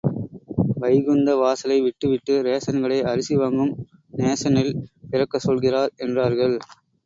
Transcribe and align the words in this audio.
வைகுந்த 0.77 1.29
வாசலை 1.41 1.77
விட்டு 1.81 2.07
விட்டு 2.07 2.35
ரேஷன் 2.47 2.81
கடை 2.83 2.99
அரிசி 3.11 3.35
வாங்கும் 3.35 3.73
நேஷனில் 4.17 4.73
பிறக்கச் 5.11 5.47
சொல்கிறார் 5.47 5.95
என்றார்கள். 5.99 6.57